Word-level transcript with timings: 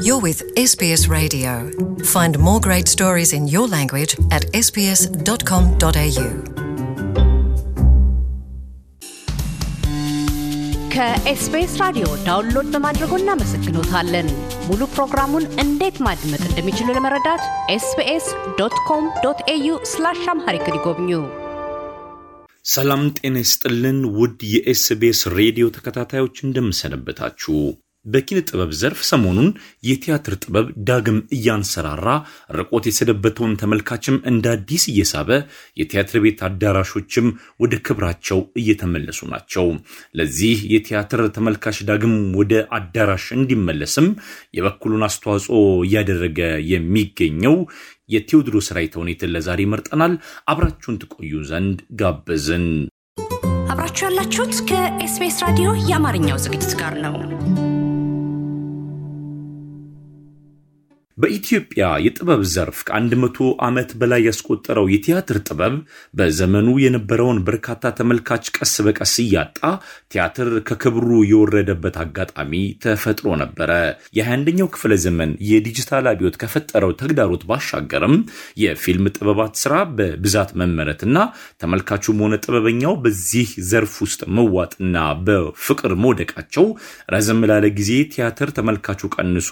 You're 0.00 0.20
with 0.20 0.40
SBS 0.56 1.08
Radio. 1.08 1.52
Find 2.06 2.38
more 2.38 2.60
great 2.60 2.88
stories 2.88 3.32
in 3.32 3.46
your 3.48 3.66
language 3.68 4.12
at 4.30 4.44
sbs.com.au. 4.58 6.28
ከኤስቢኤስ 10.92 11.74
ራዲዮ 11.82 12.06
ዳውንሎድ 12.26 12.68
በማድረጎ 12.74 13.12
እናመሰግኖታለን። 13.20 14.28
ሙሉ 14.68 14.80
ፕሮግራሙን 14.94 15.44
እንዴት 15.64 15.96
ማድመጥ 16.06 16.40
እንደሚችሉ 16.48 16.88
ለመረዳት 16.96 17.42
ኤስቢኤስ 17.70 18.26
ዶት 18.60 18.76
ኮም 18.88 19.04
ዶት 19.24 19.40
ኤዩ 19.54 19.76
ስላሽ 19.92 20.22
አምሃሪክ 20.34 20.66
ይጎብኙ። 20.70 21.10
ሰላም 22.64 23.02
ጤና 23.18 23.36
ይስጥልን 23.44 24.00
ውድ 24.18 24.40
የኤስቢኤስ 24.54 25.20
ሬዲዮ 25.38 25.66
ተከታታዮች 25.76 26.36
እንደምሰነበታችሁ። 26.46 27.54
በኪነ 28.05 28.39
ጥበብ 28.47 28.71
ዘርፍ 28.79 29.01
ሰሞኑን 29.09 29.47
የቲያትር 29.87 30.33
ጥበብ 30.41 30.67
ዳግም 30.87 31.17
እያንሰራራ 31.35 32.07
ርቆት 32.57 32.85
የሰደበተውን 32.89 33.53
ተመልካችም 33.61 34.17
እንደ 34.31 34.45
አዲስ 34.55 34.83
እየሳበ 34.91 35.29
የቲያትር 35.79 36.19
ቤት 36.25 36.41
አዳራሾችም 36.47 37.27
ወደ 37.63 37.73
ክብራቸው 37.87 38.39
እየተመለሱ 38.61 39.21
ናቸው። 39.33 39.67
ለዚህ 40.19 40.57
የቲያትር 40.73 41.23
ተመልካች 41.37 41.79
ዳግም 41.89 42.15
ወደ 42.39 42.53
አዳራሽ 42.77 43.27
እንዲመለስም 43.37 44.07
የበኩሉን 44.57 45.07
አስተዋጽኦ 45.09 45.57
እያደረገ 45.87 46.39
የሚገኘው 46.73 47.57
የቴዎድሮስ 48.09 48.67
ራዕይ 48.75 48.89
ተውኔትን 48.93 49.33
ለዛሬ 49.35 49.61
መርጠናል። 49.73 50.15
አብራችሁን 50.51 50.99
ትቆዩ 51.03 51.33
ዘንድ 51.51 51.79
ጋበዝን። 52.01 52.67
አብራችሁ 53.73 54.03
ያላችሁት 54.07 54.55
ከኤስቢኤስ 54.69 55.37
ራዲዮ 55.45 55.69
የአማርኛው 55.89 56.41
ዝግጅት 56.45 56.73
ጋር 56.81 56.95
ነው። 57.05 57.15
በኢትዮጵያ 61.17 61.87
የጥበብ 62.03 62.41
ዘርፍ 62.53 62.77
ከአንድ 62.87 63.11
መቶ 63.23 63.37
ዓመት 63.65 63.89
በላይ 63.99 64.21
ያስቆጠረው 64.27 64.85
የቲያትር 64.93 65.37
ጥበብ 65.47 65.73
በዘመኑ 66.17 66.67
የነበረውን 66.83 67.39
በርካታ 67.47 67.91
ተመልካች 67.99 68.45
ቀስ 68.57 68.73
በቀስ 68.85 69.13
እያጣ 69.23 69.59
ቲያትር 70.13 70.49
ከክብሩ 70.69 71.09
የወረደበት 71.31 71.97
አጋጣሚ 72.03 72.53
ተፈጥሮ 72.85 73.35
ነበረ። 73.43 73.69
የ21ኛው 74.19 74.69
ክፍለ 74.75 74.93
ዘመን 75.05 75.33
የዲጂታል 75.49 76.07
አብዮት 76.11 76.39
ከፈጠረው 76.43 76.93
ተግዳሮት 77.01 77.45
ባሻገርም 77.49 78.15
የፊልም 78.63 79.11
ጥበባት 79.15 79.53
ስራ 79.63 79.75
በብዛት 79.97 80.51
መመረትና 80.61 81.17
ተመልካቹም 81.63 82.23
ሆነ 82.25 82.33
ጥበበኛው 82.43 82.95
በዚህ 83.05 83.47
ዘርፍ 83.69 83.95
ውስጥ 84.05 84.21
መዋጥና 84.37 84.97
በፍቅር 85.27 85.93
መውደቃቸው 86.03 86.67
ረዘም 87.13 87.41
ላለ 87.49 87.65
ጊዜ 87.79 87.93
ቲያትር 88.13 88.49
ተመልካቹ 88.57 89.13
ቀንሶ 89.15 89.49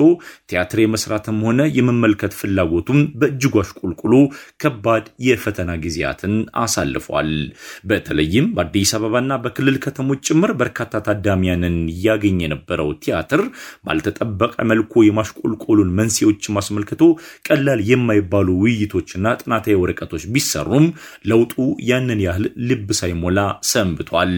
ቲያትር 0.49 0.79
የመስራትም 0.81 1.37
ሆነ 1.51 1.61
የመመልከት 1.75 2.33
ፍላጎቱም 2.39 2.99
በእጅጉ 3.19 3.53
አሽቆልቁሎ 3.61 4.13
ከባድ 4.61 5.05
የፈተና 5.25 5.71
ጊዜያትን 5.83 6.33
አሳልፏል። 6.61 7.31
በተለይም 7.89 8.45
በአዲስ 8.55 8.91
አበባና 8.97 9.37
በክልል 9.43 9.77
ከተሞች 9.85 10.21
ጭምር 10.29 10.51
በርካታ 10.61 11.01
ታዳሚያንን 11.07 11.75
ያገኝ 12.05 12.37
የነበረው 12.43 12.89
ቲያትር 13.03 13.41
ባልተጠበቀ 13.87 14.55
መልኩ 14.71 15.03
የማሽቆልቆሉን 15.05 15.93
መንስኤዎችም 15.99 16.59
አስመልክቶ 16.61 17.01
ቀላል 17.47 17.81
የማይባሉ 17.89 18.47
ውይይቶችና 18.63 19.09
ጥናታዊ 19.41 19.75
ወረቀቶች 19.81 20.25
ቢሰሩም 20.33 20.85
ለውጡ 21.31 21.55
ያንን 21.89 22.21
ያህል 22.25 22.47
ልብ 22.69 22.89
ሳይሞላ 23.01 23.39
ሰንብቷል። 23.71 24.33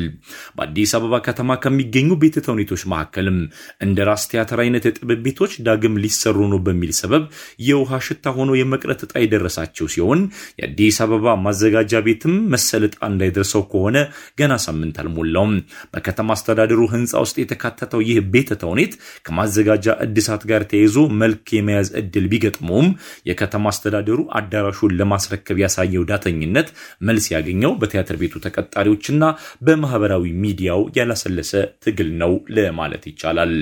በአዲስ 0.57 0.93
አበባ 0.97 1.21
ከተማ 1.27 1.59
ከሚገኙ 1.63 2.09
ቤተ 2.23 2.45
ተውኔቶች 2.45 2.83
መካከልም 2.93 3.39
እንደ 3.85 3.99
ራስ 4.09 4.25
ቲያትር 4.31 4.59
አይነት 4.63 4.83
የጥበብ 4.89 5.21
ቤቶች 5.27 5.53
ዳግም 5.67 6.01
ሊሰሩ 6.03 6.21
ነው 6.51 6.61
በሚል 6.65 6.91
ሰበብ 7.03 7.23
የውሃ 7.67 7.99
ሽታ 8.07 8.33
ሆኖ 8.37 8.51
የመቅረት 8.59 9.01
ዕጣ 9.05 9.13
የደረሳቸው 9.23 9.87
ሲሆን 9.93 10.19
የአዲስ 10.59 10.97
አበባ 11.05 11.35
ማዘጋጃ 11.45 12.01
ቤትም 12.05 12.35
መሰል 12.53 12.83
ዕጣ 12.87 12.99
እንዳይደርሰው 13.09 13.63
ከሆነ 13.71 13.97
ገና 14.39 14.53
ሳምንት 14.65 14.97
አልሞላውም። 15.03 15.53
በከተማ 15.93 16.29
አስተዳደሩ 16.37 16.81
ሕንፃ 16.93 17.13
ውስጥ 17.23 17.37
የተካተተው 17.41 18.01
ይህ 18.07 18.19
ቤተ 18.33 18.49
ተውኔት 18.63 18.93
ከማዘጋጃ 19.27 19.87
እድሳት 20.05 20.43
ጋር 20.49 20.63
ተያይዞ 20.71 20.95
መልክ 21.21 21.45
የመያዝ 21.57 21.89
እድል 22.01 22.25
ቢገጥመውም 22.33 22.87
የከተማ 23.29 23.71
አስተዳደሩ 23.73 24.19
አዳራሹን 24.39 24.95
ለማስረከብ 24.99 25.57
ያሳየው 25.63 26.05
ዳተኝነት 26.09 26.67
መልስ 27.07 27.25
ያገኘው 27.33 27.73
በቲያትር 27.81 28.17
ቤቱ 28.21 28.43
ተቀጣሪዎችና 28.45 29.23
በማህበራዊ 29.65 30.25
ሚዲያው 30.43 30.61
ያላሰለሰ 30.97 31.51
ትግል 31.85 32.09
ነው 32.21 32.33
ለማለት 32.57 33.03
ይቻላል። 33.09 33.53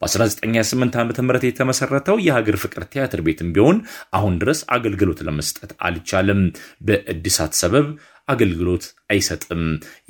በ1928 0.00 0.96
ዓ 0.96 1.04
ም 1.22 1.40
የተመሰረተው 1.48 2.16
የሀገር 2.26 2.56
ፍቅር 2.62 2.82
ቲያትር 2.92 3.20
ቤትም 3.20 3.48
ቢሆን 3.52 3.78
አሁን 4.12 4.34
ድረስ 4.38 4.60
አገልግሎት 4.68 5.20
ለመስጠት 5.26 5.72
አልቻለም። 5.80 6.40
በእድሳት 6.86 7.54
ሰበብ 7.54 7.88
አገልግሎት 8.28 8.84
አይሰጥም። 9.10 9.60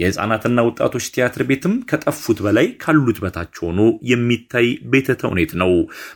የህፃናትና 0.00 0.58
ወጣቶች 0.66 1.06
ቲያትር 1.14 1.42
ቤትም 1.48 1.74
ከጠፉት 1.90 2.38
በላይ 2.44 2.66
ካሉት 2.82 3.18
በታች 3.24 3.54
ሆኖ 3.64 3.80
የሚታይ 4.10 4.68
ቤተ 4.92 5.16
ተውኔት 5.20 5.52
ነው። 5.62 5.72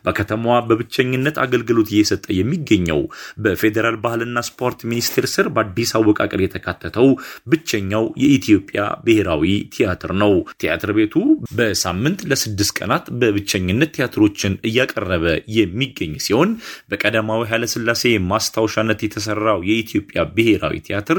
በከተማዋ 0.07 0.57
በብቸኝነት 0.69 1.37
አገልግሎት 1.45 1.91
እየሰጠ 1.93 2.27
የሚገኘው 2.37 3.01
በፌዴራል 3.45 3.97
ባህልና 4.05 4.39
ስፖርት 4.49 4.81
ሚኒስቴር 4.91 5.27
ስር 5.35 5.49
በአዲስ 5.55 5.93
አወቃቀር 5.99 6.43
የተካተተው 6.45 7.09
ብቸኛው 7.53 8.07
የኢትዮጵያ 8.23 8.79
ብሔራዊ 9.05 9.45
ቲያትር 9.75 10.15
ነው። 10.23 10.33
ቲያትር 10.61 10.93
ቤቱ 10.99 11.15
በሳምንት 11.59 12.21
ለስድስት 12.31 12.75
ቀናት 12.79 13.07
በብቸኝነት 13.21 13.93
ቲያትሮችን 13.97 14.57
እያቀረበ 14.69 15.27
የሚገኝ 15.57 16.15
ሲሆን 16.25 16.51
በቀዳማዊ 16.91 17.41
ኃይለሥላሴ 17.51 18.03
ማስታወሻነት 18.31 19.01
የተሰራው 19.05 19.61
የኢትዮጵያ 19.69 19.99
ብሔራዊ 20.35 20.77
ቲያትር 20.87 21.19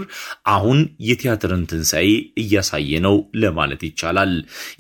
አሁን 0.52 0.80
የቲያትርን 1.54 1.70
ትንሣኤ 1.72 2.10
እያሳየ 2.42 2.92
ነው 3.06 3.16
ለማለት 3.42 3.82
ይቻላል። 3.88 4.32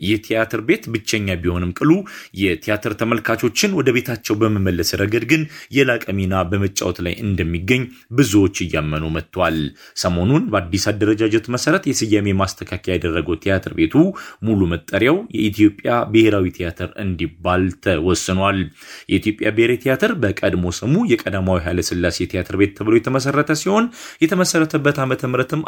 ይህ 0.06 0.18
ቲያትር 0.26 0.62
ቤት 0.68 0.84
ብቸኛ 0.94 1.28
ቢሆንም 1.42 1.72
ቅሉ 1.80 1.92
የቲያትር 2.42 2.94
ተመልካቾችን 3.02 3.76
ወደ 3.80 3.90
ቤታቸው 3.96 4.36
በመመለስ 4.42 4.90
ረገድ 5.02 5.26
ግን 5.32 5.42
የላቀ 5.78 6.06
ሚና 6.18 6.34
በመጫወት 6.52 6.98
ላይ 7.06 7.16
እንደሚገኝ 7.26 7.84
ብዙዎች 8.18 8.58
እያመኑ 8.66 9.04
መጥቷል። 9.16 9.58
ሰሞኑን 10.04 10.46
በአዲስ 10.52 10.86
አደረጃጀት 10.92 11.46
መሰረት 11.56 11.84
የስያሜ 11.92 12.28
ማስተካከያ 12.42 12.96
ያደረገው 12.98 13.38
ቲያትር 13.44 13.74
ቤቱ 13.80 13.96
ሙሉ 14.48 14.59
መጠሪያው 14.74 15.18
የኢትዮጵያ 15.38 15.80
ብሔራዊ 16.14 16.48
ቲያትር 16.58 16.90
እንዲባል 17.03 17.64
ተወስኗል። 17.86 18.59
የኢትዮጵያ 19.12 19.48
ብሔራዊ 19.56 19.80
ቲያትር 19.84 20.12
በቀድሞ 20.24 20.66
ስሙ 20.80 20.96
የቀዳማዊ 21.12 21.59
ኃይለሥላሴ 21.66 22.18
ቲያትር 22.32 22.56
ቤት 22.62 22.74
ተብሎ 22.78 22.94
የተመሰረተ 23.00 23.52
ሲሆን 23.62 23.86
የተመሰረተበት 24.24 24.98
ዓመተ 25.03 25.22
ምሕረትም 25.32 25.62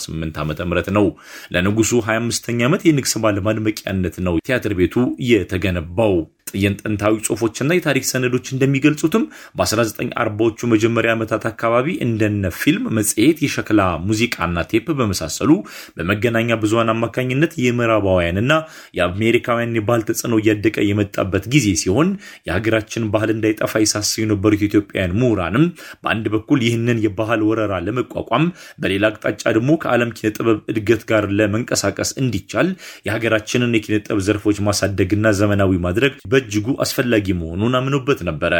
1948 0.00 0.62
ዓ 0.62 0.66
ም 0.66 0.96
ነው። 0.98 1.06
ለንጉሱ 1.54 1.92
25ኛ 2.06 2.60
ዓመት 2.64 2.82
የንግስ 2.88 3.14
በዓል 3.22 3.38
ማድመቂያነት 3.48 4.16
ነው 4.26 4.36
ቲያትር 4.48 4.74
ቤቱ 4.80 4.96
የተገነባው። 5.30 6.14
ጥንታዊ 6.78 7.14
ጽሁፎችና 7.26 7.76
የታሪክ 7.76 8.04
ሰነዶች 8.10 8.46
እንደሚገልጹትም 8.54 9.24
በ1940ዎቹ 9.58 10.68
መጀመሪያ 10.72 11.12
ዓመታት 11.16 11.44
አካባቢ 11.50 11.86
እንደነ 12.06 12.50
ፊልም፣ 12.58 12.84
መጽሔት፣ 12.98 13.38
የሸክላ 13.44 13.80
ሙዚቃና 14.08 14.64
ቴፕ 14.70 14.86
በመሳሰሉ 14.98 15.50
በመገናኛ 15.98 16.58
ብዙሃን 16.62 16.92
አማካኝነት 16.94 17.52
የምዕራባውያንና 17.64 18.52
የአሜሪካውያን 18.98 19.76
የባህል 19.78 20.04
ተጽዕኖ 20.08 20.34
እያደቀ 20.42 20.76
የመጣበት 20.88 21.44
ጊዜ 21.54 21.66
ሲሆን 21.82 22.08
የሀገራችን 22.48 23.08
ባህል 23.12 23.32
እንዳይጠፋ 23.34 23.72
የሳሰቡ 23.82 23.96
የነበሩት 24.22 24.62
ኢትዮጵያውያን 24.68 25.16
ምሁራንም 25.18 25.64
በአንድ 26.02 26.26
በኩል 26.34 26.58
ይህንን 26.66 26.98
የባህል 27.04 27.40
ወረራ 27.48 27.74
ለመቋቋም 27.86 28.44
በሌላ 28.82 29.04
አቅጣጫ 29.10 29.42
ደግሞ 29.56 29.70
ከዓለም 29.82 30.10
ኪነ 30.16 30.26
እድገት 30.72 31.02
ጋር 31.10 31.24
ለመንቀሳቀስ 31.38 32.10
እንዲቻል 32.22 32.68
የሀገራችንን 33.08 33.74
የኪነ 33.76 33.96
ጥበብ 34.04 34.20
ዘርፎች 34.28 34.58
ማሳደግና 34.68 35.26
ዘመናዊ 35.38 35.72
ማድረግ 35.86 36.12
በእጅጉ 36.38 36.68
አስፈላጊ 36.82 37.26
መሆኑን 37.38 37.74
አምኖበት 37.78 38.20
ነበረ። 38.28 38.54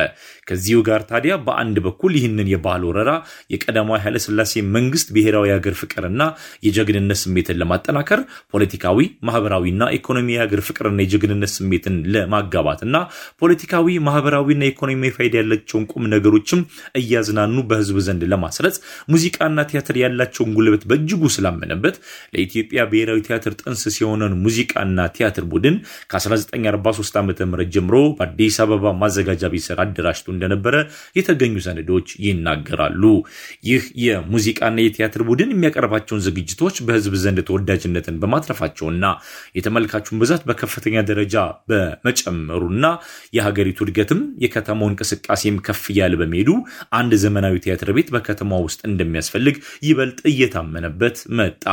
ከዚሁ 0.49 0.79
ጋር 0.89 1.01
ታዲያ 1.11 1.33
በአንድ 1.47 1.77
በኩል 1.85 2.13
ይህንን 2.19 2.49
የባህል 2.53 2.83
ወረራ 2.89 3.11
የቀዳማዊ 3.53 3.99
ኃይለሥላሴ 4.05 4.53
መንግስት 4.77 5.09
ብሔራዊ 5.17 5.47
የሀገር 5.51 5.75
ፍቅርና 5.81 6.23
የጀግንነት 6.67 7.19
ስሜትን 7.23 7.59
ለማጠናከር 7.61 8.21
ፖለቲካዊ፣ 8.53 8.99
ማህበራዊና 9.29 9.83
ኢኮኖሚ 9.99 10.29
የሀገር 10.35 10.61
ፍቅርና 10.69 10.99
የጀግንነት 11.05 11.53
ስሜትን 11.57 11.97
ለማጋባትና 12.15 12.97
ፖለቲካዊ፣ 13.43 13.87
ማህበራዊና 14.09 14.63
ኢኮኖሚ 14.73 14.87
ፋይዳ 15.17 15.35
ያላቸውን 15.41 15.85
ቁም 15.93 16.05
ነገሮችም 16.15 16.61
እያዝናኑ 17.01 17.57
በህዝብ 17.71 17.99
ዘንድ 18.09 18.25
ለማስረጽ 18.33 18.77
ሙዚቃና 19.13 19.59
ቲያትር 19.71 19.99
ያላቸውን 20.03 20.53
ጉልበት 20.59 20.85
በእጅጉ 20.91 21.23
ስላመነበት 21.37 21.97
ለኢትዮጵያ 22.35 22.81
ብሔራዊ 22.91 23.19
ቲያትር 23.29 23.53
ጥንስስ 23.61 23.97
የሆነን 24.03 24.35
ሙዚቃና 24.45 24.87
ቲያትር 25.17 25.47
ቡድን 25.53 25.77
ከ1943 26.13 27.19
ዓ 27.19 27.25
ም 27.25 27.33
ዓመት 27.69 27.75
ጀምሮ 27.75 27.97
በአዲስ 28.19 28.57
አበባ 28.63 28.93
ማዘጋጃ 29.01 29.43
ቤት 29.53 29.63
ስር 29.67 29.79
አደራጅቶ 29.83 30.27
እንደነበረ 30.35 30.75
የተገኙ 31.19 31.55
ሰነዶች 31.67 32.09
ይናገራሉ። 32.25 33.03
ይህ 33.69 33.83
የሙዚቃና 34.05 34.77
የቲያትር 34.85 35.23
ቡድን 35.29 35.51
የሚያቀርባቸውን 35.55 36.23
ዝግጅቶች 36.27 36.77
በህዝብ 36.87 37.15
ዘንድ 37.23 37.39
ተወዳጅነትን 37.49 38.19
በማትረፋቸውና 38.23 39.05
የተመልካቹን 39.59 40.21
ብዛት 40.23 40.43
በከፍተኛ 40.49 40.97
ደረጃ 41.11 41.35
በመጨመሩና 41.71 42.85
የሀገሪቱ 43.37 43.79
እድገትም 43.87 44.21
የከተማው 44.45 44.91
እንቅስቃሴም 44.93 45.59
ከፍ 45.67 45.85
እያለ 45.93 46.15
በመሄዱ 46.21 46.51
አንድ 46.99 47.13
ዘመናዊ 47.25 47.55
ቲያትር 47.65 47.91
ቤት 47.97 48.09
በከተማ 48.15 48.61
ውስጥ 48.67 48.81
እንደሚያስፈልግ 48.91 49.57
ይበልጥ 49.89 50.21
እየታመነበት 50.33 51.17
መጣ። 51.39 51.65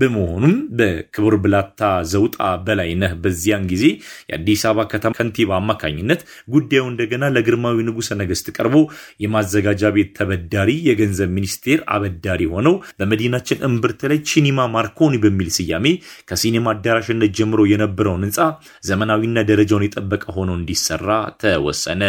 በመሆኑም 0.00 0.56
በክቡር 0.78 1.34
ብላታ 1.44 1.82
ዘውጣ 2.12 2.36
በላይነህ 2.66 3.12
በዚያን 3.22 3.64
ጊዜ 3.72 3.84
የአዲስ 4.30 4.62
አበባ 4.68 4.84
ከተማ 4.92 5.14
ከንቲባ 5.38 5.56
አማካኝነት 5.60 6.20
ጉዳዩ 6.52 6.82
እንደገና 6.88 7.24
ለግርማዊ 7.34 7.76
ንጉሠ 7.88 8.08
ነገሥት 8.20 8.46
ቀርቦ 8.56 8.76
የማዘጋጃ 9.22 9.90
ቤት 9.96 10.08
ተበዳሪ 10.18 10.70
የገንዘብ 10.88 11.30
ሚኒስቴር 11.36 11.78
አበዳሪ 11.94 12.42
ሆነው 12.54 12.74
በመዲናችን 12.98 13.62
እምብርት 13.68 14.00
ላይ 14.10 14.18
ሲኒማ 14.30 14.66
ማርኮኒ 14.74 15.14
በሚል 15.24 15.48
ስያሜ 15.56 15.86
ከሲኒማ 16.30 16.66
አዳራሽነት 16.74 17.34
ጀምሮ 17.38 17.60
የነበረውን 17.72 18.24
ህንፃ 18.26 18.40
ዘመናዊና 18.88 19.44
ደረጃውን 19.50 19.84
የጠበቀ 19.86 20.24
ሆኖ 20.36 20.50
እንዲሰራ 20.58 21.06
ተወሰነ። 21.42 22.02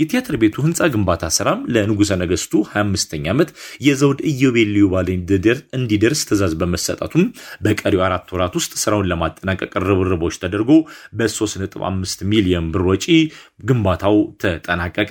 የቲያትር 0.00 0.36
ቤቱ 0.42 0.56
ህንፃ 0.66 0.90
ግንባታ 0.94 1.30
ስራም 1.38 1.62
ለንጉሠ 1.74 2.10
ነገሥቱ 2.22 2.52
25ኛ 2.72 3.24
ዓመት 3.34 3.52
የዘውድ 3.86 4.20
ኢዮቤልዩ 4.32 4.84
በዓል 4.92 5.08
እንዲደርስ 5.78 6.22
ትእዛዝ 6.28 6.54
በመሰጠቱም 6.60 7.24
በቀሪው 7.64 8.04
አራት 8.08 8.28
ወራት 8.34 8.54
ውስጥ 8.60 8.72
ስራውን 8.82 9.08
ለማጠናቀቅ 9.12 9.72
ርብርቦች 9.86 10.34
ተደርጎ 10.42 10.70
በ3.5 11.18 12.28
ሚሊዮን 12.32 12.68
ብር 12.72 12.84
ወጪ 12.88 13.06
ግንባታው 13.64 14.16
ተጠናቀቀ። 14.42 15.10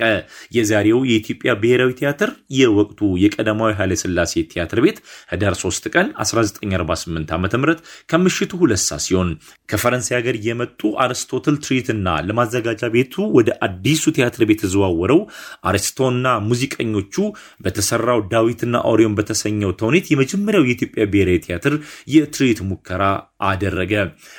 የዛሬው 0.56 0.98
የኢትዮጵያ 1.10 1.50
ብሔራዊ 1.60 1.90
ቲያትር 1.98 2.30
የወቅቱ 2.58 3.00
የቀዳማዊ 3.22 3.70
ኃይለ 3.78 3.92
ሥላሴ 4.02 4.42
ቲያትር 4.52 4.80
ቤት 4.84 4.98
ህዳር 5.32 5.54
3 5.60 5.90
ቀን 5.94 6.08
1948 6.22 7.32
ዓ 7.32 7.38
ም 7.40 7.76
ከምሽቱ 8.12 8.52
ሁለት 8.62 8.82
ሰዓት 8.84 9.02
ሲሆን 9.06 9.30
ከፈረንሳይ 9.68 10.16
ሀገር 10.18 10.36
የመጡ 10.46 10.90
አርስቶትል 11.04 11.56
ትርኢትና 11.64 12.08
ለማዘጋጃ 12.28 12.82
ቤቱ 12.94 13.14
ወደ 13.38 13.50
አዲሱ 13.66 14.04
ቲያትር 14.16 14.44
ቤት 14.44 14.62
የተዘዋወረው 14.62 15.20
አርስቶና 15.68 16.10
ሙዚቀኞቹ 16.48 17.16
በተሰራው 17.64 18.20
ዳዊትና 18.32 18.60
ኦሪዮን 18.90 19.16
በተሰኘው 19.18 19.72
ተውኔት 19.80 20.06
የመጀመሪያው 20.12 20.66
የኢትዮጵያ 20.66 21.04
ብሔራዊ 21.12 21.38
ቲያትር 21.46 21.74
የትርኢት 22.14 22.60
ሙከራ 22.68 23.02
አደረገ። 23.44 23.92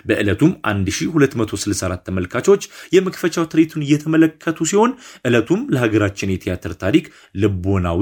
በዕለቱም 0.07 0.51
1264 0.69 2.05
ተመልካቾች 2.07 2.63
የመክፈቻው 3.15 3.45
ትርኢቱን 3.51 3.83
እየተመለከቱ 3.85 4.57
ሲሆን 4.69 4.91
ዕለቱም 5.27 5.61
ለሀገራችን 5.73 6.31
የቲያትር 6.33 6.73
ታሪክ 6.83 7.05
ልቦናዊ 7.35 8.01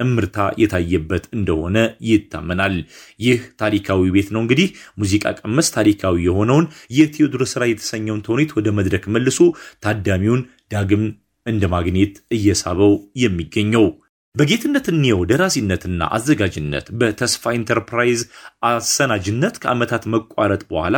እምርታ 0.00 0.36
የታየበት 0.60 1.24
እንደሆነ 1.36 1.76
ይታመናል። 2.08 2.74
ይህ 3.20 3.40
ታሪካዊ 3.60 4.10
ቤት 4.16 4.28
ነው 4.34 4.40
እንግዲህ 4.44 4.68
ሙዚቃ 5.00 5.34
ቀመስ 5.40 5.68
ታሪካዊ 5.76 6.16
የሆነውን 6.26 6.66
የቴዎድሮስ 6.98 7.52
ራዕይ 7.60 7.72
የተሰኘውን 7.74 8.24
ተውኔት 8.26 8.52
ወደ 8.58 8.70
መድረክ 8.78 9.04
መልሶ 9.14 9.38
ታዳሚውን 9.84 10.42
ዳግም 10.74 11.04
እንደ 11.46 11.64
ማግኔት 11.72 12.14
እየሳበው 12.36 12.92
የሚገኘው። 13.22 13.86
በጌትነት 14.34 14.86
እንየው 14.92 15.20
ደራሲነትና 15.30 16.06
አዘጋጅነት 16.16 16.86
በተስፋ 17.00 17.52
ኢንተርፕራይዝ 17.58 18.20
አሰናጅነት 18.68 19.54
ከዓመታት 19.62 20.04
መቋረጥ 20.14 20.62
በኋላ 20.70 20.96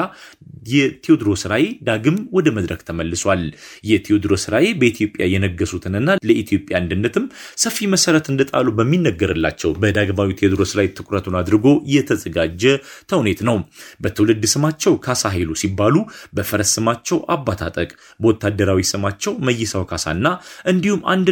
የቴዎድሮስ 0.70 1.42
ራዕይ 1.52 1.66
ዳግም 1.88 2.16
ወደ 2.36 2.48
መድረክ 2.56 2.80
ተመልሷል። 2.88 3.42
የቴዎድሮስ 3.90 4.44
ራዕይ 4.54 4.70
በኢትዮጵያ 4.80 5.26
የነገሱትንና 5.32 6.16
ለኢትዮጵያ 6.28 6.76
አንድነትም 6.80 7.26
ሰፊ 7.64 7.88
መሰረት 7.94 8.26
እንደጣሉ 8.32 8.74
በሚነገርላቸው 8.78 9.72
በዳግማዊ 9.82 10.38
ቴዎድሮስ 10.40 10.72
ላይ 10.80 10.88
ትኩረቱን 10.96 11.36
አድርጎ 11.40 11.66
የተዘጋጀ 11.94 12.64
ተውኔት 13.12 13.42
ነው። 13.48 13.58
በትውልድ 14.02 14.44
ስማቸው 14.54 14.96
ካሳ 15.06 15.24
ኃይሉ 15.34 15.52
ሲባሉ 15.62 15.94
በፈረስ 16.36 16.72
ስማቸው 16.76 17.20
አባታጠቅ፣ 17.36 17.90
በወታደራዊ 18.20 18.80
ስማቸው 18.92 19.32
መይሳው 19.46 19.86
ካሳና 19.92 20.26
እንዲሁም 20.68 21.04
አንድ 21.06 21.24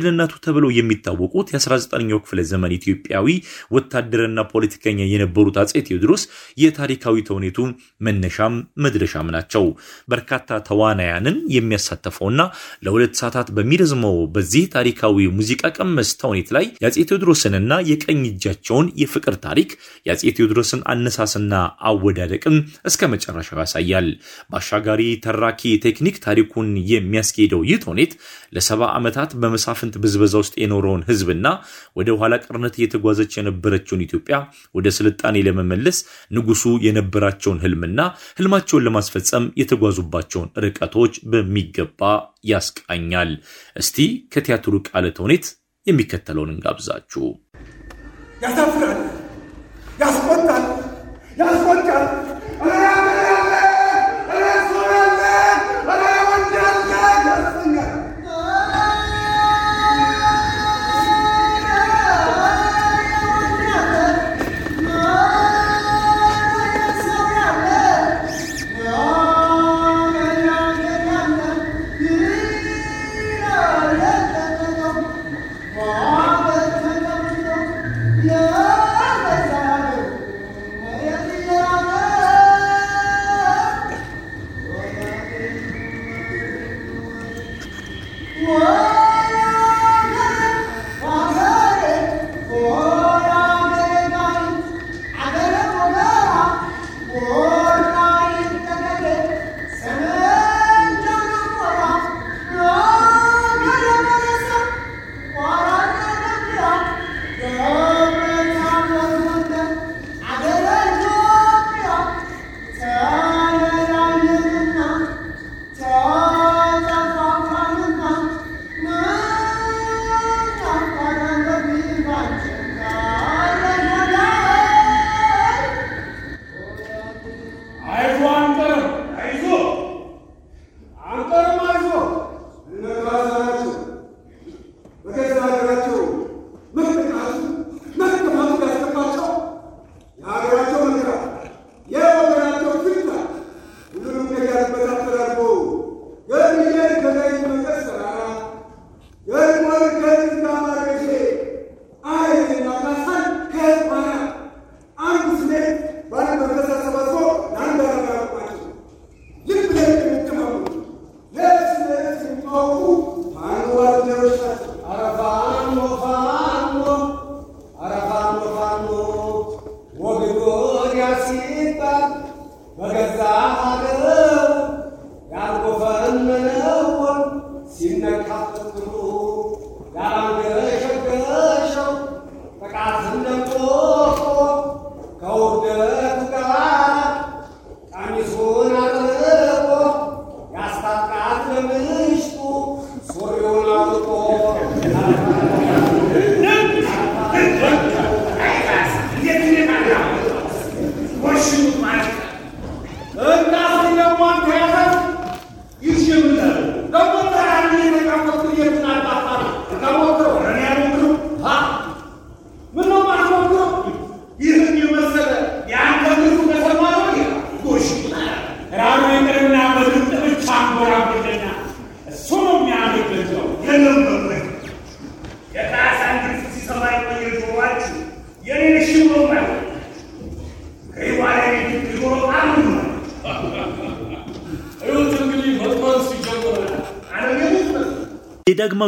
ተብለው 0.44 0.70
የሚታወቁት 0.74 1.48
የ 1.50 1.58
በ19ኛው 1.94 2.18
ክፍለ 2.24 2.40
ዘመን 2.50 2.72
ኢትዮጵያዊ 2.76 3.26
ወታደርና 3.74 4.40
ፖለቲከኛ 4.52 5.00
የነበሩት 5.06 5.56
አጼ 5.62 5.72
ቴዎድሮስ 5.88 6.22
የታሪካዊ 6.62 7.16
ተውኔቱ 7.28 7.58
መነሻም 8.06 8.54
መድረሻም 8.84 9.28
ናቸው። 9.36 9.64
በርካታ 10.12 10.32
ተዋናያንን 10.68 11.36
የሚያሳተፈውና 11.56 12.40
ለሁለት 12.86 13.14
ሰዓታት 13.20 13.48
በሚረዝመው 13.56 14.16
በዚህ 14.36 14.64
ታሪካዊ 14.76 15.02
ሙዚቃ 15.38 15.62
ቀመስ 15.78 16.10
ተውኔት 16.22 16.48
ላይ 16.56 16.66
የአጼ 16.82 16.96
ቴዎድሮስንና 17.08 17.72
የቀኝ 17.90 18.22
እጃቸውን 18.30 18.86
የፍቅር 19.02 19.36
ታሪክ 19.46 19.70
የአጼ 20.06 20.22
ቴዎድሮስን 20.36 20.82
አነሳስና 20.94 21.52
አወዳደቅም 21.90 22.56
እስከ 22.90 23.02
መጨረሻው 23.14 23.60
ያሳያል። 23.64 24.08
በአሻጋሪ 24.50 25.02
ተራኪ 25.24 25.62
ቴክኒክ 25.84 26.16
ታሪኩን 26.26 26.68
የሚያስኬደው 26.92 27.62
ይህ 27.68 27.78
ተውኔት 27.84 28.12
ለሰባ 28.56 28.82
ዓመታት 28.96 29.30
በመሳፍንት 29.42 29.94
ብዝበዛ 30.02 30.34
ውስጥ 30.42 30.54
የኖረውን 30.62 31.02
ህዝብና 31.08 31.46
ወደ 31.96 32.10
ኋላ 32.20 32.34
ቀርነት 32.44 32.74
እየተጓዘች 32.78 33.32
የነበረችውን 33.38 34.04
ኢትዮጵያ 34.06 34.36
ወደ 34.74 34.86
ስልጣኔ 34.98 35.42
ለመመለስ 35.46 35.98
ንጉሱ 36.36 36.64
የነበራቸውን 36.86 37.62
ህልምና 37.64 38.00
ህልማቸውን 38.38 38.86
ለማስፈጸም 38.86 39.46
የተጓዙባቸውን 39.62 40.50
ርቀቶች 40.64 41.14
በሚገባ 41.32 42.00
ያስቃኛል። 42.50 43.32
እስቲ 43.76 43.98
ከቲያትሩ 44.34 44.82
ቃለ 44.88 45.06
ተውኔት 45.18 45.46
የሚከተለውን 45.86 46.52
እንጋብዛችሁ። 46.52 47.24
ያሳፍራል፣ 48.44 49.00
ያስቆጣል፣ 50.00 50.64
ያስቆጣል። 51.38 52.06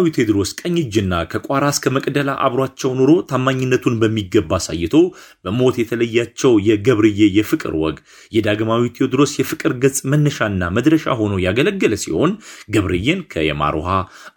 የዳግማዊ 0.07 0.15
ቴዎድሮስ 0.17 0.51
ቀኝ 0.61 0.75
እጅና 0.81 1.13
ከቋራ 1.31 1.65
እስከ 1.73 1.91
መቅደላ 1.95 2.31
አብሯቸው 2.47 2.91
ኑሮ 2.99 3.11
ታማኝነቱን 3.31 3.95
በሚገባ 4.01 4.51
አሳይቶ 4.59 4.95
በሞት 5.45 5.77
የተለያቸው 5.81 6.53
የገብርዬ 6.67 7.21
የፍቅር 7.37 7.73
ወግ 7.83 7.97
የዳግማዊ 8.33 8.83
ቴዎድሮስ 8.97 9.33
የፍቅር 9.41 9.73
ገጽ 9.83 9.99
መነሻና 10.13 10.71
መድረሻ 10.77 11.17
ሆኖ 11.21 11.35
ያገለገለ 11.47 11.95
ሲሆን 12.05 12.33
ገብርዬን 12.75 13.21
ከየማር 13.33 13.77
ውሃ 13.81 13.91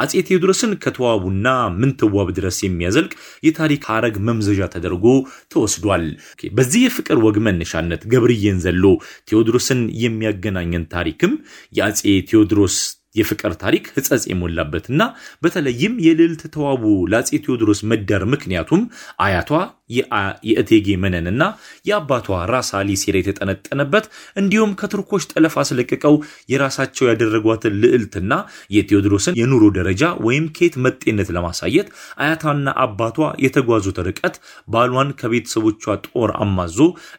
አጼ 0.04 0.14
ቴዎድሮስን 0.30 0.74
ከተዋቡና 0.84 1.48
ምንትዋብ 1.80 2.30
ድረስ 2.40 2.60
የሚያዘልቅ 2.66 3.14
የታሪክ 3.48 3.84
ሐረግ 3.92 4.18
መምዘዣ 4.30 4.70
ተደርጎ 4.76 5.06
ተወስዷል። 5.54 6.06
በዚህ 6.54 6.84
የፍቅር 6.86 7.20
ወግ 7.26 7.38
መነሻነት 7.48 8.04
ገብርዬን 8.14 8.60
ዘሎ 8.66 8.84
ቴዎድሮስን 9.30 9.82
የሚያገናኘን 10.04 10.88
ታሪክም 10.96 11.34
የአጼ 11.74 12.00
ቴዎድሮስ 12.30 12.78
የፍቅር 13.16 13.54
ታሪክ 13.62 13.86
ሕጸጽ 13.96 14.24
የሞላበትና 14.30 15.02
በተለይም 15.44 15.94
የልዕልት 16.06 16.44
ተዋቡ 16.56 16.84
ለአጼ 17.12 17.30
ቴዎድሮስ 17.46 17.82
መዳር 17.92 18.24
ምክንያቱም 18.34 18.82
አያቷ 19.20 19.52
የእቴጌ 19.90 20.88
መነንና 21.04 21.44
የአባቷ 21.90 22.38
ራስ 22.52 22.70
አሊ 22.80 22.98
ሴራ 23.02 23.16
የተጠነጠነበት 23.20 24.06
እንዲሁም 24.42 24.76
ከቱርኮች 24.80 25.24
ጠለፍ 25.32 25.56
አስለቅቀው 25.62 26.16
የራሳቸው 26.54 27.08
ያደረጓትን 27.10 27.78
ልዕልትና 27.84 28.34
የቴዎድሮስን 28.76 29.38
የኑሮ 29.40 29.64
ደረጃ 29.78 29.96
ወይም 30.28 30.46
ኬት 30.58 30.76
መጤነት 30.86 31.30
ለማሳየት 31.36 31.88
አያቷና 32.24 32.48
አባቷ 32.86 33.18
የተጓዙት 33.46 34.00
ርቀት 34.08 34.36
ባሏን 34.74 35.12
ከቤተሰቦቿ 35.20 35.84
ጦር 36.08 36.32
አማዞ 36.44 36.78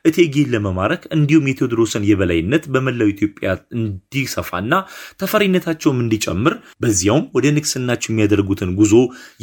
እቴጌን 0.09 0.51
ለመማረክ 0.55 1.03
እንዲሁም 1.17 1.49
የቴዎድሮስን 1.51 2.07
የበላይነት 2.11 2.65
በመላው 2.73 3.11
ኢትዮጵያ 3.13 3.49
እንዲሰፋና 3.79 4.73
ተፈሪነታቸውም 5.23 6.01
እንዲጨምር 6.05 6.55
በዚያውም 6.83 7.27
ወደ 7.37 7.47
ንግስናቸው 7.57 8.11
የሚያደርጉትን 8.11 8.71
ጉዞ 8.81 8.95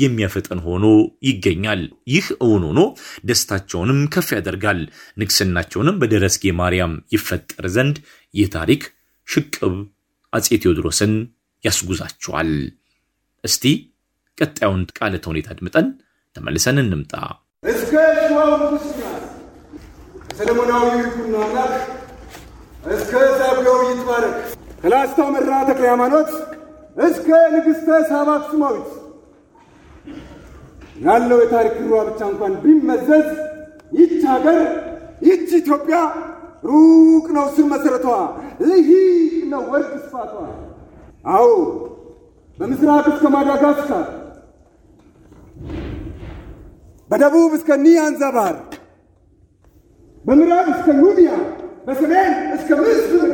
የሚያፈጥን 0.01 0.61
ሆኖ 0.67 0.85
ይገኛል። 1.27 1.81
ይህ 2.11 2.25
እውን 2.39 2.63
ሆኖ 2.67 2.79
ደስታቸውንም 3.23 3.99
ከፍ 4.13 4.29
ያደርጋል። 4.37 4.79
ንግስናቸውንም 5.21 5.99
በደረስጌ 6.01 6.53
ማርያም 6.59 6.93
ይፈጠር 7.15 7.67
ዘንድ 7.75 7.97
ይህ 8.33 8.49
ታሪክ 8.55 8.83
ሽቅብ 9.27 9.75
አጼ 10.33 10.47
ቴዎድሮስን 10.63 11.13
ያስጉዛቸዋል። 11.63 12.51
እስቲ 13.43 13.63
ቀጣዩን 14.37 14.83
ቃለ 14.97 15.13
ተውኔት 15.23 15.47
አድምጠን 15.53 15.87
ተመልሰን 16.35 16.79
እንምጣ። 16.83 17.13
እስከ 17.63 17.93
ከሰለሞናዊ 20.29 20.87
ይኩኖ 20.97 21.35
አምላክ 21.43 21.71
እስከ 22.91 23.11
ዛጉዌው 23.39 23.79
ይትባረክ 23.85 24.35
ከላስታው 24.81 25.29
መራ 25.35 25.51
ተክለ 25.69 25.85
ሃይማኖት 25.89 26.29
እስከ 26.97 27.27
ንግሥተ 27.53 27.87
ሳባ 28.09 28.27
አክሱማዊት 28.37 28.87
ያለው 30.97 31.39
የታሪክ 31.41 31.75
ሯ 31.85 31.99
ብቻ 32.07 32.21
እንኳን 32.31 32.53
ቢመዘዝ 32.63 33.27
ይች 33.97 34.21
ሀገር 34.31 34.59
ይች 35.27 35.49
ኢትዮጵያ 35.59 35.97
ሩቅ 36.69 37.25
ነው 37.35 37.45
ስር 37.55 37.65
መሠረቷ፣ 37.71 38.05
ልሂቅ 38.61 39.33
ነው 39.51 39.61
ወርድ 39.71 39.91
ስፋቷ። 40.03 40.33
አዎ 41.29 41.47
በምስራቅ 42.57 43.05
እስከ 43.13 43.25
ማዳጋስካር 43.35 44.05
በደቡብ 47.09 47.51
እስከ 47.57 47.69
ኒያንዛ 47.83 48.21
ባህር፣ 48.35 48.57
በምዕራብ 50.25 50.67
እስከ 50.73 50.87
ኑቢያ፣ 50.99 51.31
በሰሜን 51.85 52.33
እስከ 52.55 52.69
ምስር 52.81 53.29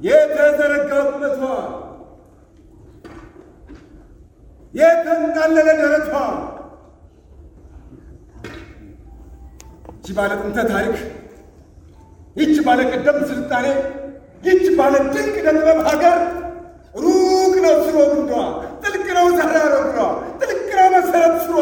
የተዘረጋ 0.00 0.92
የተንጣለለ 4.76 5.68
ደረቷ 5.80 6.12
ይቺ 9.98 10.14
ባለ 10.16 10.32
ጥንተ 10.40 10.58
ታሪክ፣ 10.70 10.96
ይቺ 12.36 12.56
ባለ 12.66 12.80
ቀደም 12.90 13.18
ስልጣኔ፣ 13.30 13.66
ይቺ 14.44 14.64
ባለ 14.78 14.94
ድንቅ 15.06 15.36
ደጥበብ 15.46 15.78
ሀገር 15.88 16.18
ሩቅ 16.96 17.54
ነው 17.64 17.74
ስሮ 17.86 17.96
ግንዷ፣ 18.12 18.32
ጥልቅ 18.82 19.06
ነው 19.18 19.26
ዛራ 19.38 19.54
ረግሯ፣ 19.74 19.98
ጥልቅ 20.40 20.68
ነው 20.78 20.88
መሰረት 20.96 21.34
ስሯ። 21.44 21.58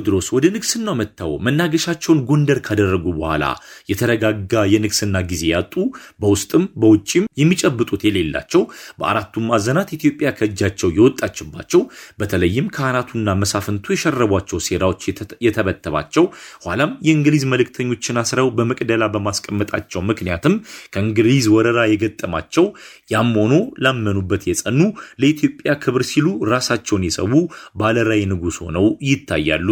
ቴዎድሮስ 0.00 0.28
ወደ 0.34 0.46
ንግስናው 0.54 0.94
መጥተው 0.98 1.32
መናገሻቸውን 1.46 2.20
ጎንደር 2.28 2.58
ካደረጉ 2.66 3.06
በኋላ 3.16 3.44
የተረጋጋ 3.90 4.62
የንግስና 4.72 5.16
ጊዜ 5.30 5.42
ያጡ፣ 5.50 5.74
በውስጥም 6.22 6.64
በውጭም 6.80 7.24
የሚጨብጡት 7.40 8.02
የሌላቸው፣ 8.06 8.62
በአራቱም 9.00 9.44
ማዕዘናት 9.50 9.90
ኢትዮጵያ 9.96 10.30
ከእጃቸው 10.38 10.90
የወጣችባቸው፣ 10.96 11.82
በተለይም 12.20 12.70
ካህናቱና 12.76 13.34
መሳፍንቱ 13.42 13.84
የሸረቧቸው 13.94 14.62
ሴራዎች 14.68 15.02
የተበተባቸው፣ 15.46 16.24
ኋላም 16.64 16.94
የእንግሊዝ 17.08 17.44
መልእክተኞችን 17.52 18.20
አስረው 18.22 18.48
በመቅደላ 18.58 19.04
በማስቀመጣቸው 19.14 20.02
ምክንያትም 20.10 20.56
ከእንግሊዝ 20.94 21.48
ወረራ 21.56 21.80
የገጠማቸው፣ 21.92 22.66
ያም 23.14 23.32
ሆኖ 23.40 23.54
ላመኑበት 23.84 24.42
የጸኑ፣ 24.50 24.80
ለኢትዮጵያ 25.22 25.70
ክብር 25.84 26.04
ሲሉ 26.10 26.26
ራሳቸውን 26.52 27.06
የሰዉ 27.08 27.34
ባለራዕይ 27.80 28.24
ንጉሥ 28.32 28.58
ሆነው 28.64 28.88
ይታያሉ። 29.10 29.68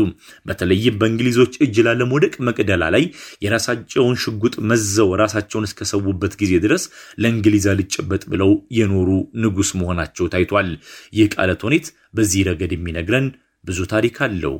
በተለይም 0.48 0.98
በእንግሊዞች 1.00 1.52
እጅ 1.64 1.76
ላለመውደቅ 1.86 2.34
መቅደላ 2.48 2.84
ላይ 2.94 3.04
የራሳቸውን 3.44 4.18
ሽጉጥ 4.22 4.54
መዘው 4.70 5.10
ራሳቸውን 5.22 5.68
እስከሰዉበት 5.68 6.34
ጊዜ 6.42 6.54
ድረስ 6.64 6.84
ለእንግሊዝ 7.22 7.66
አልጨበጥ 7.72 8.22
ብለው 8.32 8.50
የኖሩ 8.78 9.08
ንጉሥ 9.42 9.70
መሆናቸው 9.80 10.30
ታይቷል። 10.34 10.70
ይህ 11.12 11.28
ቃለ 11.34 11.52
ተውኔት 11.62 11.88
በዚህ 12.14 12.42
ረገድ 12.48 12.74
የሚነግረን 12.76 13.28
ብዙ 13.64 13.78
ታሪክ 13.92 14.18
አለው። 14.26 14.56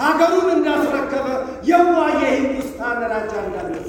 ሀገሩን 0.00 0.48
እንዳስረከበ 0.54 1.26
የዋ 1.70 1.92
የሂንዱስታን 2.16 2.98
ራጃ 3.12 3.32
እንዳለስ 3.44 3.86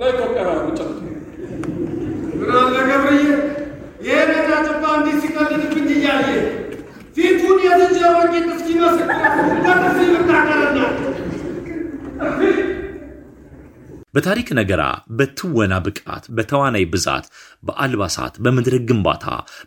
ले 0.00 0.10
तो 0.12 0.26
कह 0.26 0.42
रहा 0.42 0.52
हूँ 0.54 0.76
चलते 0.76 1.08
नाम 2.42 2.68
लगे 2.74 2.96
भैया 3.00 3.34
ये 4.04 4.20
ना 4.28 4.46
जा 4.46 4.62
चप्पा 4.62 4.92
अंधी 4.92 5.20
सिकल 5.20 5.50
ने 5.52 5.66
पिंदी 5.74 6.00
जाइए 6.00 6.38
तीन 7.16 7.36
दुनिया 7.40 7.78
से 7.78 7.88
जीवन 7.94 8.32
की 8.32 8.40
तस्कीमा 8.46 8.96
सकता 8.96 9.14
है 9.16 9.74
तस्कीमा 9.82 10.22
का 10.28 10.59
በታሪክ 14.14 14.48
ነገራ፣ 14.58 14.82
በትወና 15.18 15.74
ብቃት፣ 15.84 16.24
በተዋናይ 16.36 16.84
ብዛት፣ 16.92 17.26
በአልባሳት፣ 17.66 18.34
በመድረክ 18.44 18.82
ግንባታ፣ 18.88 19.24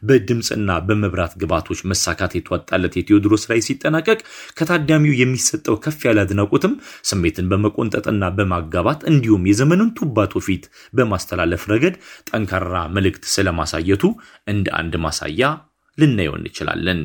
በድምፅና 0.08 0.70
በመብራት 0.88 1.34
ግባቶች 1.42 1.82
መሳካት 1.92 2.34
የተዋጣለት 2.38 2.96
የቴዎድሮስ 3.00 3.46
ራዕይ 3.52 3.64
ሲጠናቀቅ 3.68 4.20
ከታዳሚው 4.58 5.16
የሚሰጠው 5.20 5.78
ከፍ 5.86 6.00
ያለ 6.08 6.20
አድናቆትም 6.26 6.74
ስሜትን 7.12 7.50
በመቆንጠጥና 7.54 8.24
በማጋባት 8.38 9.02
እንዲሁም 9.12 9.48
የዘመኑን 9.52 9.94
ቱባ 10.00 10.28
ትውፊት 10.34 10.66
በማስተላለፍ 10.94 11.66
ረገድ 11.74 11.98
ጠንካራ 12.30 12.76
መልእክት 12.98 13.26
ስለማሳየቱ 13.34 14.04
እንደ 14.48 14.68
አንድ 14.80 14.96
ማሳያ 15.06 15.52
ልናየው 15.98 16.36
እንችላለን። 16.40 17.02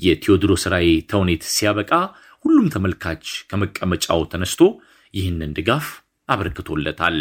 የቴዎድሮስ 0.00 0.62
ራዕይ 0.72 0.94
ተውኔት 1.10 1.42
ሲያበቃ 1.54 1.90
ሁሉም 2.44 2.66
ተመልካች 2.74 3.24
ከመቀመጫው 3.50 4.22
ተነስቶ 4.32 4.60
ይህንን 5.14 5.50
ድጋፍ 5.56 5.86
አበርክቶለታል። 6.28 7.16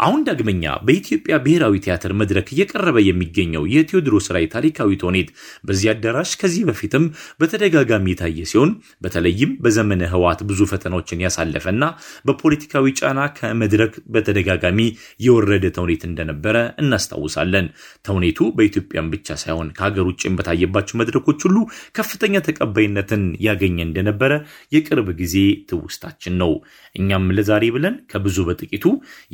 አሁን 0.00 0.20
ዳግመኛ 0.28 0.64
በኢትዮጵያ 0.86 1.34
ብሔራዊ 1.44 1.74
ቲያትር 1.84 2.12
መድረክ 2.20 2.48
እየቀረበ 2.54 2.98
የሚገኘው 3.04 3.64
የቴዎድሮስ 3.72 4.26
ራዕይ 4.34 4.48
ታሪካዊ 4.54 4.90
ተውኔት 5.02 5.28
በዚህ 5.68 5.88
አዳራሽ 5.92 6.30
ከዚህ 6.40 6.62
በፊትም 6.68 7.04
በተደጋጋሚ 7.40 8.06
የታየ 8.12 8.46
ሲሆን 8.50 8.70
በተለይም 9.04 9.52
በዘመነ 9.64 10.02
ህወሓት 10.12 10.40
ብዙ 10.48 10.60
ፈተናዎችን 10.72 11.22
ያሳለፈና 11.24 11.84
በፖለቲካዊ 12.28 12.86
ጫና 13.00 13.20
ከመድረክ 13.38 13.94
በተደጋጋሚ 14.14 14.78
የወረደ 15.26 15.64
ተውኔት 15.76 16.02
እንደነበረ 16.08 16.54
እናስታውሳለን። 16.82 17.66
ተውኔቱ 18.08 18.50
በኢትዮጵያም 18.56 19.10
ብቻ 19.14 19.36
ሳይሆን 19.42 19.70
ከሀገር 19.78 20.04
ውጭም 20.10 20.36
በታየባቸው 20.38 20.98
መድረኮች 21.00 21.40
ሁሉ 21.46 21.56
ከፍተኛ 21.98 22.36
ተቀባይነትን 22.48 23.24
ያገኘ 23.46 23.78
እንደነበረ 23.86 24.32
የቅርብ 24.74 25.08
ጊዜ 25.20 25.36
ትውስታችን 25.70 26.36
ነው። 26.42 26.52
እኛም 26.94 27.26
ለዛሬ 27.36 27.64
ብለን 27.74 27.96
ከብዙ 28.12 28.38
በጥቂቱ 28.48 28.84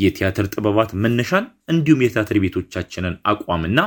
የቲያትር 0.04 0.46
ጥበባት 0.86 1.02
መነሻን 1.02 1.44
እንዲሁም 1.72 2.02
የቲያትር 2.04 2.36
ቤቶቻችንን 2.42 3.14
አቋምና 3.30 3.78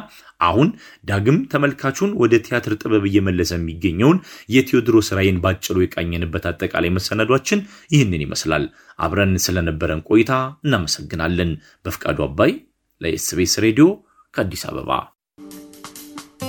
አሁን 0.42 0.68
ዳግም 1.10 1.38
ተመልካቹን 1.52 2.12
ወደ 2.22 2.34
ቲያትር 2.46 2.74
ጥበብ 2.82 3.04
እየመለሰ 3.10 3.52
የሚገኘውን 3.58 4.18
የቴዎድሮስ 4.56 5.10
ራዕይን 5.18 5.42
ባጭሩ 5.44 5.76
የቃኘንበት 5.84 6.46
አጠቃላይ 6.52 6.92
መሰናዷችን 6.98 7.62
ይህንን 7.94 8.24
ይመስላል። 8.26 8.66
አብረን 9.00 9.34
ስለነበረን 9.46 10.04
ቆይታ 10.10 10.32
እናመሰግናለን። 10.66 11.52
በፍቃዱ 11.86 12.20
አባይ 12.28 12.54
ለኤስቤስ 13.02 13.56
ሬዲዮ 13.66 13.88
ከአዲስ 14.34 14.64
አበባ 14.70 14.92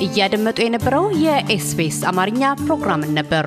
እያደመጡ 0.04 0.58
የነበረው 0.64 1.06
የኤስቢኤስ 1.24 2.00
አማርኛ 2.10 2.42
ፕሮግራምን 2.60 3.12
ነበር። 3.18 3.46